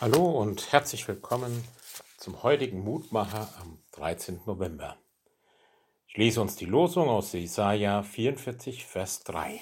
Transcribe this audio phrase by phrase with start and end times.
[0.00, 1.62] Hallo und herzlich willkommen
[2.16, 4.40] zum heutigen Mutmacher am 13.
[4.46, 4.96] November.
[6.06, 9.60] Ich lese uns die Losung aus Jesaja 44, Vers 3.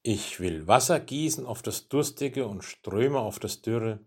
[0.00, 4.00] Ich will Wasser gießen auf das Durstige und Ströme auf das Dürre.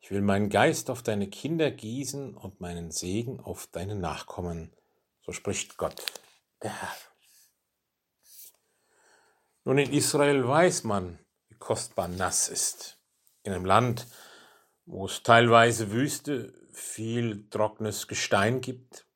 [0.00, 4.74] Ich will meinen Geist auf deine Kinder gießen und meinen Segen auf deine Nachkommen.
[5.22, 6.02] So spricht Gott,
[6.64, 6.96] der Herr.
[9.62, 12.97] Nun in Israel weiß man, wie kostbar nass ist
[13.48, 14.06] in einem Land,
[14.86, 19.06] wo es teilweise Wüste, viel trockenes Gestein gibt.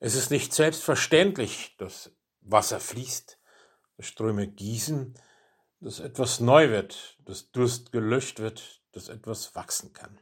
[0.00, 3.38] Es ist nicht selbstverständlich, dass Wasser fließt,
[3.96, 5.14] dass Ströme gießen,
[5.80, 10.18] dass etwas neu wird, dass Durst gelöscht wird, dass etwas wachsen kann.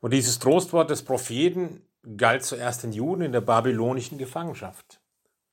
[0.00, 5.00] Und dieses Trostwort des Propheten galt zuerst den Juden in der babylonischen Gefangenschaft.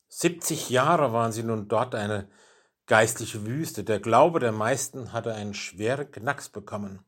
[0.10, 2.30] 70 Jahre waren sie nun dort eine
[2.92, 3.86] geistliche Wüste.
[3.86, 7.00] Der Glaube der meisten hatte einen schweren Knacks bekommen.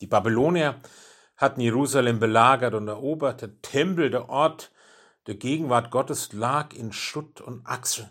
[0.00, 0.80] Die Babylonier
[1.36, 3.40] hatten Jerusalem belagert und erobert.
[3.40, 4.72] Der Tempel, der Ort
[5.28, 8.10] der Gegenwart Gottes, lag in Schutt und Achsel.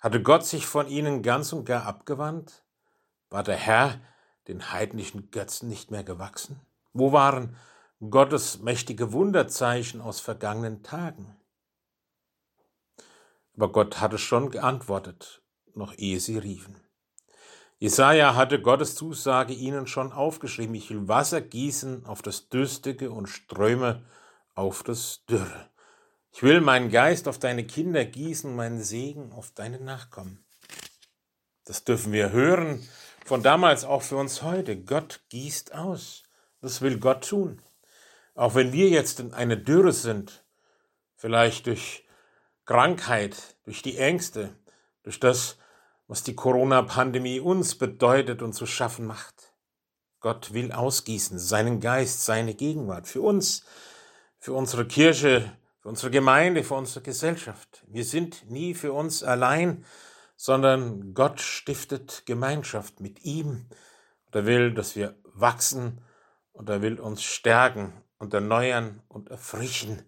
[0.00, 2.62] Hatte Gott sich von ihnen ganz und gar abgewandt?
[3.30, 3.98] War der Herr
[4.46, 6.60] den heidnischen Götzen nicht mehr gewachsen?
[6.92, 7.56] Wo waren
[8.00, 11.34] Gottes mächtige Wunderzeichen aus vergangenen Tagen?
[13.56, 15.40] Aber Gott hatte schon geantwortet
[15.76, 16.76] noch ehe sie riefen.
[17.78, 20.74] Jesaja hatte Gottes Zusage ihnen schon aufgeschrieben.
[20.74, 24.04] Ich will Wasser gießen auf das Dürstige und Ströme
[24.54, 25.70] auf das Dürre.
[26.32, 30.44] Ich will meinen Geist auf deine Kinder gießen, meinen Segen auf deine Nachkommen.
[31.64, 32.86] Das dürfen wir hören,
[33.24, 34.76] von damals auch für uns heute.
[34.76, 36.24] Gott gießt aus.
[36.60, 37.62] Das will Gott tun.
[38.34, 40.44] Auch wenn wir jetzt in einer Dürre sind,
[41.16, 42.04] vielleicht durch
[42.64, 44.54] Krankheit, durch die Ängste,
[45.02, 45.58] durch das,
[46.10, 49.54] was die Corona-Pandemie uns bedeutet und zu schaffen macht.
[50.18, 53.64] Gott will ausgießen, seinen Geist, seine Gegenwart für uns,
[54.40, 57.84] für unsere Kirche, für unsere Gemeinde, für unsere Gesellschaft.
[57.86, 59.84] Wir sind nie für uns allein,
[60.34, 63.68] sondern Gott stiftet Gemeinschaft mit ihm.
[64.26, 66.00] Und er will, dass wir wachsen
[66.50, 70.02] und er will uns stärken und erneuern und erfrischen,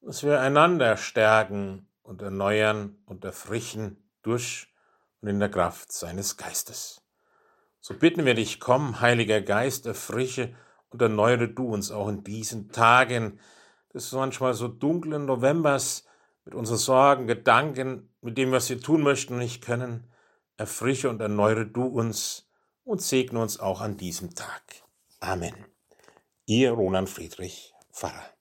[0.00, 4.73] dass wir einander stärken und erneuern und erfrischen durch
[5.24, 7.00] und in der Kraft seines Geistes.
[7.80, 10.54] So bitten wir dich, komm, Heiliger Geist, erfrische
[10.90, 13.40] und erneuere du uns auch in diesen Tagen
[13.94, 16.04] des manchmal so dunklen Novembers
[16.44, 20.12] mit unseren Sorgen, Gedanken, mit dem, was wir tun möchten und nicht können.
[20.58, 22.50] Erfrische und erneuere du uns
[22.82, 24.62] und segne uns auch an diesem Tag.
[25.20, 25.54] Amen.
[26.44, 28.33] Ihr Roland Friedrich, Pfarrer.